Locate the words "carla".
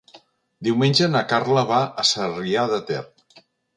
1.33-1.65